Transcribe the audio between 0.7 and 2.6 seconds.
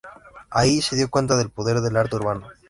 se dio cuenta del poder del arte urbano.